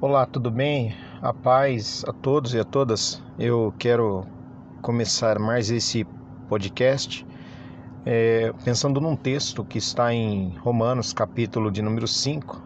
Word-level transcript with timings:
Olá, 0.00 0.24
tudo 0.24 0.48
bem? 0.48 0.94
A 1.20 1.34
paz 1.34 2.04
a 2.06 2.12
todos 2.12 2.54
e 2.54 2.60
a 2.60 2.62
todas. 2.62 3.20
Eu 3.36 3.74
quero 3.80 4.24
começar 4.80 5.40
mais 5.40 5.72
esse 5.72 6.06
podcast 6.48 7.26
é, 8.06 8.52
pensando 8.64 9.00
num 9.00 9.16
texto 9.16 9.64
que 9.64 9.78
está 9.78 10.14
em 10.14 10.50
Romanos, 10.58 11.12
capítulo 11.12 11.68
de 11.68 11.82
número 11.82 12.06
5, 12.06 12.62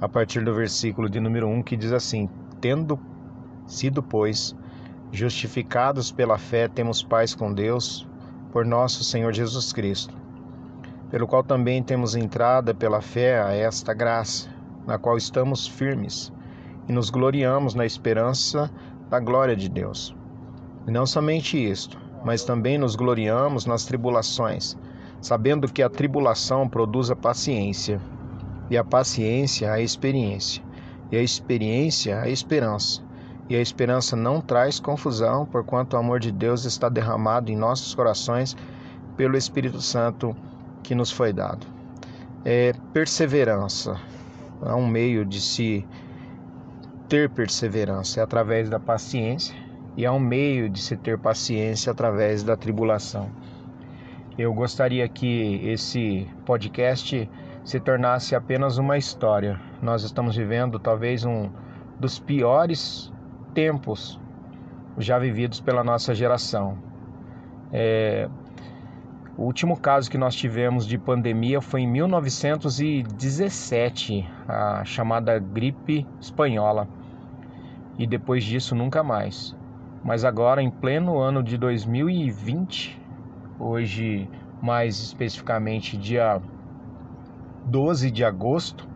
a 0.00 0.08
partir 0.08 0.44
do 0.44 0.54
versículo 0.54 1.10
de 1.10 1.18
número 1.18 1.48
1, 1.48 1.64
que 1.64 1.76
diz 1.76 1.90
assim: 1.90 2.28
Tendo 2.60 2.96
sido, 3.66 4.00
pois, 4.00 4.54
justificados 5.10 6.12
pela 6.12 6.38
fé, 6.38 6.68
temos 6.68 7.02
paz 7.02 7.34
com 7.34 7.52
Deus 7.52 8.06
por 8.52 8.64
nosso 8.64 9.02
Senhor 9.02 9.32
Jesus 9.32 9.72
Cristo, 9.72 10.14
pelo 11.10 11.26
qual 11.26 11.42
também 11.42 11.82
temos 11.82 12.14
entrada 12.14 12.72
pela 12.72 13.00
fé 13.00 13.42
a 13.42 13.52
esta 13.52 13.92
graça 13.92 14.57
na 14.88 14.98
qual 14.98 15.18
estamos 15.18 15.66
firmes 15.66 16.32
e 16.88 16.92
nos 16.92 17.10
gloriamos 17.10 17.74
na 17.74 17.84
esperança 17.84 18.70
da 19.10 19.20
glória 19.20 19.54
de 19.54 19.68
Deus. 19.68 20.16
E 20.86 20.90
não 20.90 21.04
somente 21.04 21.58
isto, 21.58 22.00
mas 22.24 22.42
também 22.42 22.78
nos 22.78 22.96
gloriamos 22.96 23.66
nas 23.66 23.84
tribulações, 23.84 24.78
sabendo 25.20 25.70
que 25.70 25.82
a 25.82 25.90
tribulação 25.90 26.66
produz 26.66 27.10
a 27.10 27.16
paciência, 27.16 28.00
e 28.70 28.78
a 28.78 28.82
paciência 28.82 29.70
a 29.70 29.80
experiência, 29.80 30.62
e 31.12 31.18
a 31.18 31.22
experiência 31.22 32.20
a 32.22 32.28
esperança. 32.28 33.06
E 33.50 33.56
a 33.56 33.60
esperança 33.60 34.16
não 34.16 34.40
traz 34.40 34.80
confusão, 34.80 35.44
porquanto 35.46 35.94
o 35.94 35.98
amor 35.98 36.20
de 36.20 36.32
Deus 36.32 36.64
está 36.64 36.88
derramado 36.88 37.50
em 37.50 37.56
nossos 37.56 37.94
corações 37.94 38.56
pelo 39.16 39.36
Espírito 39.36 39.80
Santo 39.80 40.34
que 40.82 40.94
nos 40.94 41.10
foi 41.10 41.32
dado. 41.32 41.66
É 42.44 42.74
perseverança, 42.92 43.98
há 44.62 44.76
um 44.76 44.86
meio 44.86 45.24
de 45.24 45.40
se 45.40 45.86
ter 47.08 47.30
perseverança 47.30 48.20
é 48.20 48.22
através 48.22 48.68
da 48.68 48.78
paciência 48.78 49.56
e 49.96 50.04
há 50.04 50.12
um 50.12 50.20
meio 50.20 50.68
de 50.68 50.80
se 50.80 50.96
ter 50.96 51.18
paciência 51.18 51.90
através 51.90 52.42
da 52.42 52.56
tribulação. 52.56 53.30
Eu 54.38 54.54
gostaria 54.54 55.08
que 55.08 55.60
esse 55.64 56.28
podcast 56.44 57.28
se 57.64 57.80
tornasse 57.80 58.36
apenas 58.36 58.78
uma 58.78 58.96
história. 58.96 59.60
Nós 59.82 60.04
estamos 60.04 60.36
vivendo 60.36 60.78
talvez 60.78 61.24
um 61.24 61.50
dos 61.98 62.18
piores 62.18 63.12
tempos 63.52 64.20
já 64.96 65.18
vividos 65.18 65.60
pela 65.60 65.82
nossa 65.82 66.14
geração. 66.14 66.78
É, 67.72 68.28
o 69.38 69.44
último 69.44 69.78
caso 69.78 70.10
que 70.10 70.18
nós 70.18 70.34
tivemos 70.34 70.84
de 70.84 70.98
pandemia 70.98 71.60
foi 71.60 71.82
em 71.82 71.86
1917, 71.86 74.28
a 74.48 74.84
chamada 74.84 75.38
gripe 75.38 76.04
espanhola. 76.20 76.88
E 77.96 78.04
depois 78.04 78.42
disso 78.42 78.74
nunca 78.74 79.04
mais. 79.04 79.56
Mas 80.02 80.24
agora, 80.24 80.60
em 80.60 80.68
pleno 80.68 81.18
ano 81.18 81.40
de 81.40 81.56
2020, 81.56 83.00
hoje 83.60 84.28
mais 84.60 84.98
especificamente 84.98 85.96
dia 85.96 86.42
12 87.66 88.10
de 88.10 88.24
agosto, 88.24 88.88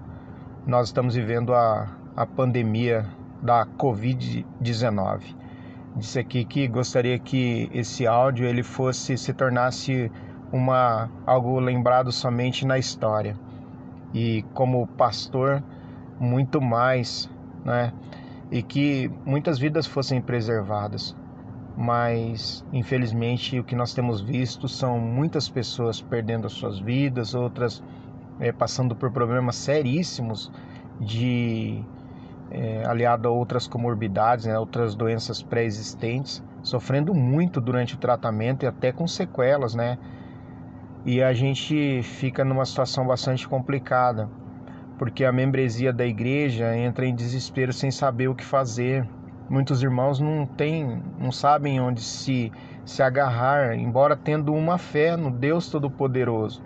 nós 0.67 0.89
estamos 0.89 1.15
vivendo 1.15 1.55
a, 1.55 1.89
a 2.17 2.27
pandemia 2.27 3.07
da 3.41 3.65
Covid-19. 3.65 5.37
Disse 5.95 6.19
aqui 6.19 6.45
que 6.45 6.67
gostaria 6.67 7.17
que 7.17 7.71
esse 7.73 8.09
áudio 8.09 8.45
ele 8.45 8.65
fosse 8.65 9.17
se 9.17 9.33
tornasse 9.33 10.11
uma 10.53 11.11
algo 11.27 11.59
lembrado 11.59 12.13
somente 12.13 12.67
na 12.67 12.79
história. 12.79 13.37
E 14.13 14.45
como 14.55 14.87
pastor, 14.87 15.63
muito 16.21 16.61
mais, 16.61 17.31
né? 17.65 17.93
E 18.51 18.63
que 18.63 19.11
muitas 19.25 19.59
vidas 19.59 19.87
fossem 19.87 20.21
preservadas. 20.21 21.17
Mas, 21.75 22.63
infelizmente, 22.71 23.59
o 23.59 23.65
que 23.65 23.75
nós 23.75 23.95
temos 23.95 24.21
visto 24.21 24.69
são 24.69 25.01
muitas 25.01 25.49
pessoas 25.49 26.03
perdendo 26.03 26.47
as 26.47 26.53
suas 26.53 26.79
vidas, 26.79 27.35
outras 27.35 27.83
é, 28.39 28.53
passando 28.53 28.95
por 28.95 29.11
problemas 29.11 29.57
seríssimos 29.57 30.53
de 31.01 31.83
é, 32.51 32.85
aliado 32.87 33.29
a 33.29 33.31
outras 33.31 33.67
comorbidades, 33.67 34.45
né, 34.45 34.59
outras 34.59 34.95
doenças 34.95 35.43
pré-existentes, 35.43 36.43
sofrendo 36.63 37.15
muito 37.15 37.61
durante 37.61 37.95
o 37.95 37.99
tratamento 37.99 38.65
e 38.65 38.67
até 38.67 38.93
com 38.93 39.07
sequelas, 39.07 39.75
né? 39.75 39.99
E 41.05 41.23
a 41.23 41.33
gente 41.33 42.03
fica 42.03 42.45
numa 42.45 42.65
situação 42.65 43.07
bastante 43.07 43.49
complicada, 43.49 44.29
porque 44.99 45.25
a 45.25 45.33
membresia 45.33 45.93
da 45.93 46.07
igreja 46.07 46.77
entra 46.77 47.07
em 47.07 47.15
desespero 47.15 47.73
sem 47.73 47.91
saber 47.91 48.29
o 48.29 48.35
que 48.35 48.45
fazer. 48.45 49.09
Muitos 49.51 49.83
irmãos 49.83 50.21
não 50.21 50.47
têm, 50.47 51.03
não 51.19 51.33
sabem 51.33 51.81
onde 51.81 52.01
se 52.01 52.53
se 52.85 53.03
agarrar, 53.03 53.75
embora 53.77 54.17
tendo 54.17 54.53
uma 54.53 54.77
fé 54.79 55.17
no 55.17 55.31
Deus 55.31 55.69
Todo-Poderoso. 55.69 56.63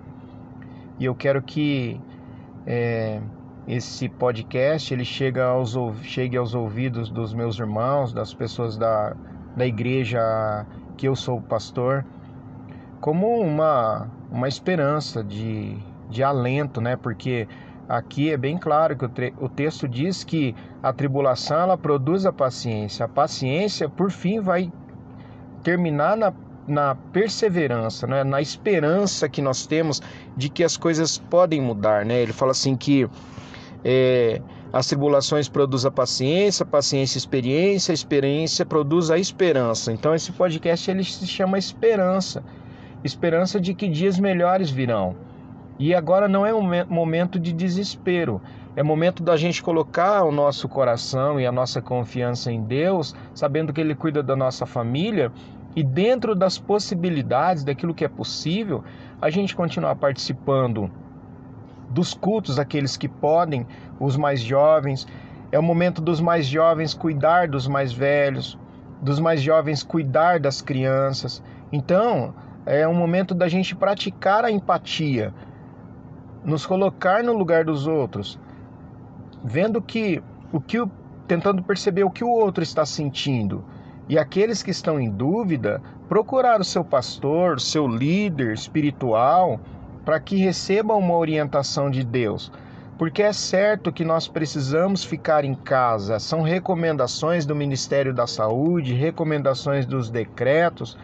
E 0.98 1.04
eu 1.04 1.14
quero 1.14 1.42
que 1.42 2.00
é, 2.66 3.20
esse 3.68 4.08
podcast 4.08 4.92
ele 4.92 5.04
chegue 5.04 5.41
aos, 5.41 5.76
chegue 6.03 6.36
aos 6.36 6.54
ouvidos 6.54 7.10
dos 7.10 7.34
meus 7.34 7.58
irmãos, 7.58 8.12
das 8.12 8.32
pessoas 8.32 8.78
da, 8.78 9.14
da 9.54 9.66
igreja 9.66 10.66
que 10.97 11.06
eu 11.06 11.14
sou 11.14 11.41
pastor, 11.41 12.04
como 13.00 13.40
uma, 13.40 14.08
uma 14.30 14.48
esperança 14.48 15.22
de, 15.22 15.76
de 16.08 16.22
alento, 16.22 16.80
né? 16.80 16.96
Porque 16.96 17.46
aqui 17.88 18.30
é 18.30 18.36
bem 18.36 18.58
claro 18.58 18.96
que 18.96 19.04
o, 19.04 19.44
o 19.44 19.48
texto 19.48 19.86
diz 19.86 20.24
que 20.24 20.54
a 20.82 20.92
tribulação 20.92 21.60
ela 21.60 21.78
produz 21.78 22.26
a 22.26 22.32
paciência. 22.32 23.04
A 23.06 23.08
paciência, 23.08 23.88
por 23.88 24.10
fim, 24.10 24.40
vai 24.40 24.72
terminar 25.62 26.16
na, 26.16 26.32
na 26.66 26.94
perseverança, 26.94 28.06
né? 28.06 28.24
na 28.24 28.40
esperança 28.40 29.28
que 29.28 29.42
nós 29.42 29.66
temos 29.66 30.00
de 30.36 30.48
que 30.48 30.64
as 30.64 30.76
coisas 30.76 31.18
podem 31.18 31.60
mudar. 31.60 32.04
Né? 32.04 32.22
Ele 32.22 32.32
fala 32.32 32.52
assim 32.52 32.76
que 32.76 33.08
é, 33.84 34.40
as 34.72 34.86
tribulações 34.86 35.48
produzem 35.48 35.88
a 35.88 35.92
paciência, 35.92 36.64
paciência 36.64 37.18
experiência, 37.18 37.92
a 37.92 37.94
experiência 37.94 38.64
produz 38.64 39.10
a 39.10 39.18
esperança. 39.18 39.92
Então 39.92 40.14
esse 40.14 40.32
podcast 40.32 40.90
ele 40.90 41.04
se 41.04 41.26
chama 41.26 41.58
esperança 41.58 42.42
esperança 43.06 43.60
de 43.60 43.72
que 43.72 43.88
dias 43.88 44.18
melhores 44.18 44.70
virão. 44.70 45.16
E 45.78 45.94
agora 45.94 46.26
não 46.28 46.44
é 46.44 46.54
um 46.54 46.62
momento 46.88 47.38
de 47.38 47.52
desespero, 47.52 48.40
é 48.76 48.82
momento 48.82 49.22
da 49.22 49.38
gente 49.38 49.62
colocar 49.62 50.22
o 50.24 50.30
nosso 50.30 50.68
coração 50.68 51.40
e 51.40 51.46
a 51.46 51.52
nossa 51.52 51.80
confiança 51.80 52.52
em 52.52 52.62
Deus, 52.62 53.14
sabendo 53.32 53.72
que 53.72 53.80
Ele 53.80 53.94
cuida 53.94 54.22
da 54.22 54.36
nossa 54.36 54.66
família 54.66 55.32
e 55.74 55.82
dentro 55.82 56.34
das 56.34 56.58
possibilidades, 56.58 57.64
daquilo 57.64 57.94
que 57.94 58.04
é 58.04 58.08
possível, 58.08 58.84
a 59.20 59.30
gente 59.30 59.56
continuar 59.56 59.96
participando 59.96 60.90
dos 61.88 62.12
cultos, 62.12 62.58
aqueles 62.58 62.98
que 62.98 63.08
podem, 63.08 63.66
os 63.98 64.14
mais 64.16 64.40
jovens. 64.40 65.06
É 65.50 65.58
o 65.58 65.62
momento 65.62 66.02
dos 66.02 66.20
mais 66.20 66.46
jovens 66.46 66.92
cuidar 66.92 67.48
dos 67.48 67.66
mais 67.66 67.92
velhos, 67.92 68.58
dos 69.00 69.18
mais 69.18 69.40
jovens 69.40 69.82
cuidar 69.82 70.38
das 70.38 70.60
crianças. 70.60 71.42
Então, 71.72 72.34
é 72.66 72.87
um 72.87 72.94
momento 72.94 73.32
da 73.32 73.47
gente 73.47 73.77
praticar 73.77 74.44
a 74.44 74.50
empatia, 74.50 75.32
nos 76.44 76.66
colocar 76.66 77.22
no 77.22 77.32
lugar 77.32 77.65
dos 77.65 77.87
outros, 77.87 78.38
vendo 79.44 79.81
que 79.81 80.21
o 80.53 80.60
que 80.60 80.81
o, 80.81 80.91
tentando 81.28 81.62
perceber 81.62 82.03
o 82.03 82.10
que 82.10 82.25
o 82.25 82.28
outro 82.28 82.62
está 82.62 82.84
sentindo. 82.84 83.65
E 84.09 84.19
aqueles 84.19 84.62
que 84.62 84.71
estão 84.71 85.00
em 85.00 85.10
dúvida, 85.10 85.81
procurar 86.09 86.60
o 86.60 86.65
seu 86.65 86.84
pastor, 86.84 87.60
seu 87.60 87.87
líder 87.87 88.53
espiritual, 88.53 89.60
para 90.04 90.21
que 90.21 90.37
recebam 90.37 90.98
uma 90.98 91.16
orientação 91.16 91.91
de 91.91 92.04
Deus. 92.04 92.53
Porque 92.97 93.22
é 93.22 93.33
certo 93.33 93.92
que 93.92 94.04
nós 94.04 94.27
precisamos 94.27 95.04
ficar 95.04 95.45
em 95.45 95.54
casa, 95.54 96.19
são 96.19 96.42
recomendações 96.42 97.45
do 97.45 97.54
Ministério 97.54 98.15
da 98.15 98.27
Saúde, 98.27 98.95
recomendações 98.95 99.84
dos 99.84 100.09
decretos, 100.09 100.97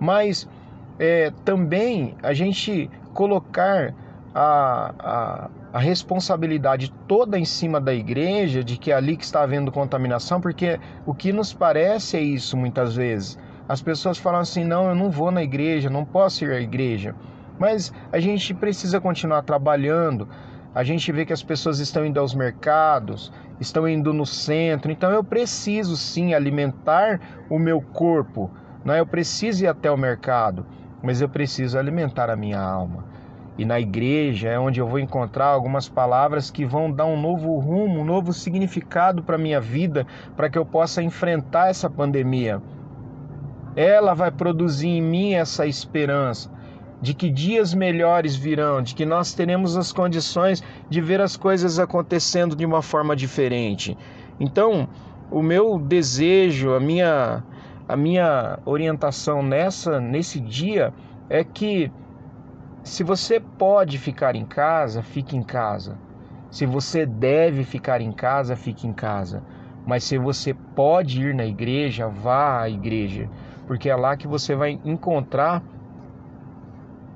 mas 0.00 0.48
é, 0.98 1.30
também 1.44 2.14
a 2.22 2.32
gente 2.32 2.90
colocar 3.12 3.94
a, 4.34 4.94
a, 4.98 5.50
a, 5.72 5.78
responsabilidade 5.78 6.92
toda 7.08 7.38
em 7.38 7.44
cima 7.44 7.80
da 7.80 7.94
igreja 7.94 8.62
de 8.62 8.76
que 8.76 8.90
é 8.90 8.94
ali 8.94 9.16
que 9.16 9.24
está 9.24 9.42
havendo 9.42 9.72
contaminação, 9.72 10.40
porque 10.40 10.78
o 11.06 11.14
que 11.14 11.32
nos 11.32 11.54
parece 11.54 12.16
é 12.16 12.20
isso 12.20 12.56
muitas 12.56 12.94
vezes. 12.94 13.38
As 13.68 13.80
pessoas 13.80 14.18
falam 14.18 14.40
assim: 14.40 14.64
não, 14.64 14.88
eu 14.88 14.94
não 14.94 15.10
vou 15.10 15.30
na 15.30 15.42
igreja, 15.42 15.88
não 15.88 16.04
posso 16.04 16.44
ir 16.44 16.52
à 16.52 16.60
igreja. 16.60 17.14
Mas 17.58 17.92
a 18.12 18.20
gente 18.20 18.52
precisa 18.52 19.00
continuar 19.00 19.42
trabalhando. 19.42 20.28
A 20.74 20.84
gente 20.84 21.10
vê 21.10 21.24
que 21.24 21.32
as 21.32 21.42
pessoas 21.42 21.78
estão 21.78 22.04
indo 22.04 22.20
aos 22.20 22.34
mercados, 22.34 23.32
estão 23.58 23.88
indo 23.88 24.12
no 24.12 24.26
centro, 24.26 24.92
então 24.92 25.10
eu 25.10 25.24
preciso 25.24 25.96
sim 25.96 26.34
alimentar 26.34 27.18
o 27.48 27.58
meu 27.58 27.80
corpo, 27.80 28.50
não 28.84 28.92
é? 28.92 29.00
Eu 29.00 29.06
preciso 29.06 29.64
ir 29.64 29.68
até 29.68 29.90
o 29.90 29.96
mercado 29.96 30.66
mas 31.06 31.20
eu 31.20 31.28
preciso 31.28 31.78
alimentar 31.78 32.28
a 32.28 32.34
minha 32.34 32.60
alma. 32.60 33.04
E 33.56 33.64
na 33.64 33.78
igreja 33.78 34.48
é 34.48 34.58
onde 34.58 34.80
eu 34.80 34.88
vou 34.88 34.98
encontrar 34.98 35.46
algumas 35.46 35.88
palavras 35.88 36.50
que 36.50 36.66
vão 36.66 36.90
dar 36.90 37.06
um 37.06 37.18
novo 37.18 37.56
rumo, 37.60 38.00
um 38.00 38.04
novo 38.04 38.32
significado 38.32 39.22
para 39.22 39.36
a 39.36 39.38
minha 39.38 39.60
vida, 39.60 40.04
para 40.36 40.50
que 40.50 40.58
eu 40.58 40.66
possa 40.66 41.00
enfrentar 41.00 41.70
essa 41.70 41.88
pandemia. 41.88 42.60
Ela 43.76 44.14
vai 44.14 44.32
produzir 44.32 44.88
em 44.88 45.00
mim 45.00 45.34
essa 45.34 45.64
esperança 45.64 46.50
de 47.00 47.14
que 47.14 47.30
dias 47.30 47.72
melhores 47.72 48.34
virão, 48.34 48.82
de 48.82 48.92
que 48.92 49.06
nós 49.06 49.32
teremos 49.32 49.76
as 49.76 49.92
condições 49.92 50.60
de 50.90 51.00
ver 51.00 51.20
as 51.20 51.36
coisas 51.36 51.78
acontecendo 51.78 52.56
de 52.56 52.66
uma 52.66 52.82
forma 52.82 53.14
diferente. 53.14 53.96
Então, 54.40 54.88
o 55.30 55.40
meu 55.40 55.78
desejo, 55.78 56.72
a 56.72 56.80
minha 56.80 57.44
a 57.88 57.96
minha 57.96 58.58
orientação 58.64 59.42
nessa 59.42 60.00
nesse 60.00 60.40
dia 60.40 60.92
é 61.28 61.44
que 61.44 61.90
se 62.82 63.02
você 63.02 63.40
pode 63.40 63.98
ficar 63.98 64.36
em 64.36 64.44
casa, 64.44 65.02
fique 65.02 65.36
em 65.36 65.42
casa. 65.42 65.98
Se 66.50 66.64
você 66.64 67.04
deve 67.04 67.64
ficar 67.64 68.00
em 68.00 68.12
casa, 68.12 68.56
fique 68.56 68.86
em 68.86 68.92
casa. 68.92 69.42
Mas 69.84 70.04
se 70.04 70.18
você 70.18 70.54
pode 70.54 71.20
ir 71.20 71.34
na 71.34 71.44
igreja, 71.44 72.08
vá 72.08 72.62
à 72.62 72.70
igreja, 72.70 73.28
porque 73.66 73.88
é 73.88 73.96
lá 73.96 74.16
que 74.16 74.26
você 74.26 74.54
vai 74.54 74.80
encontrar 74.84 75.62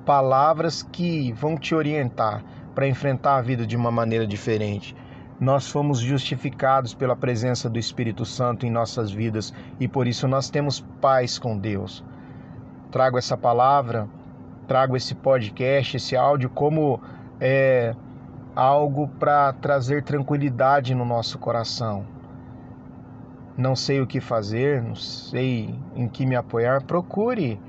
palavras 0.05 0.83
que 0.83 1.31
vão 1.33 1.57
te 1.57 1.75
orientar 1.75 2.43
para 2.73 2.87
enfrentar 2.87 3.37
a 3.37 3.41
vida 3.41 3.65
de 3.65 3.75
uma 3.75 3.91
maneira 3.91 4.25
diferente. 4.25 4.95
Nós 5.41 5.67
fomos 5.67 5.97
justificados 5.97 6.93
pela 6.93 7.15
presença 7.15 7.67
do 7.67 7.79
Espírito 7.79 8.23
Santo 8.25 8.63
em 8.63 8.69
nossas 8.69 9.09
vidas 9.09 9.51
e 9.79 9.87
por 9.87 10.05
isso 10.05 10.27
nós 10.27 10.51
temos 10.51 10.81
paz 11.01 11.39
com 11.39 11.57
Deus. 11.57 12.03
Trago 12.91 13.17
essa 13.17 13.35
palavra, 13.35 14.07
trago 14.67 14.95
esse 14.95 15.15
podcast, 15.15 15.97
esse 15.97 16.15
áudio 16.15 16.47
como 16.47 17.01
é, 17.39 17.95
algo 18.55 19.07
para 19.07 19.51
trazer 19.53 20.03
tranquilidade 20.03 20.93
no 20.93 21.05
nosso 21.05 21.39
coração. 21.39 22.05
Não 23.57 23.75
sei 23.75 23.99
o 23.99 24.05
que 24.05 24.21
fazer, 24.21 24.83
não 24.83 24.93
sei 24.95 25.73
em 25.95 26.07
que 26.07 26.23
me 26.23 26.35
apoiar, 26.35 26.83
procure 26.83 27.59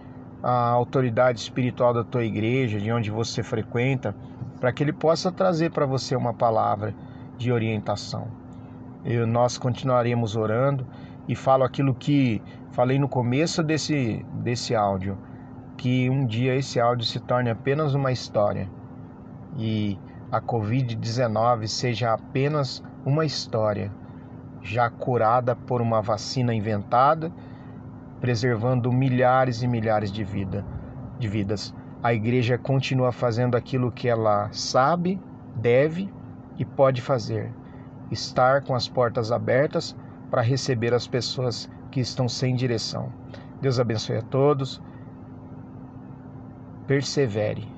a 0.43 0.69
autoridade 0.69 1.41
espiritual 1.41 1.95
da 1.95 2.05
tua 2.05 2.23
igreja, 2.23 2.79
de 2.79 2.93
onde 2.93 3.11
você 3.11 3.43
frequenta, 3.43 4.15
para 4.61 4.71
que 4.75 4.85
ele 4.85 4.93
possa 4.93 5.33
trazer 5.33 5.71
para 5.71 5.87
você 5.87 6.15
uma 6.15 6.35
palavra 6.35 6.95
de 7.43 7.53
orientação. 7.53 8.29
E 9.05 9.17
nós 9.27 9.59
continuaremos 9.59 10.37
orando 10.37 10.87
e 11.29 11.35
falo 11.35 11.65
aquilo 11.65 11.95
que 11.95 12.41
falei 12.71 12.99
no 12.99 13.09
começo 13.09 13.63
desse, 13.63 14.25
desse 14.35 14.75
áudio, 14.75 15.19
que 15.77 16.09
um 16.09 16.25
dia 16.25 16.55
esse 16.55 16.81
áudio 16.81 17.05
se 17.05 17.21
torne 17.21 17.51
apenas 17.51 17.95
uma 17.95 18.13
história 18.13 18.69
e 19.57 19.99
a 20.31 20.41
Covid-19 20.41 21.67
seja 21.67 22.13
apenas 22.13 22.83
uma 23.05 23.25
história 23.25 23.93
já 24.63 24.89
curada 24.89 25.55
por 25.55 25.83
uma 25.83 26.01
vacina 26.01 26.55
inventada 26.55 27.33
preservando 28.23 28.93
milhares 28.93 29.63
e 29.63 29.67
milhares 29.67 30.13
de, 30.13 30.23
vida, 30.23 30.65
de 31.19 31.27
vidas. 31.27 31.75
A 32.01 32.15
igreja 32.15 32.57
continua 32.57 33.11
fazendo 33.11 33.57
aquilo 33.57 33.91
que 33.91 34.09
ela 34.09 34.49
sabe, 34.53 35.21
deve 35.57 36.09
e 36.63 36.65
pode 36.65 37.03
fazer: 37.03 37.53
estar 38.11 38.63
com 38.63 38.75
as 38.75 38.89
portas 38.89 39.33
abertas 39.33 39.97
para 40.31 40.41
receber 40.41 40.95
as 40.95 41.09
pessoas 41.09 41.69
que 41.91 42.01
estão 42.01 42.29
sem 42.29 42.55
direção. 42.55 43.13
Deus 43.61 43.81
abençoe 43.81 44.17
a 44.17 44.23
todos. 44.23 44.81
Persevere. 46.87 47.69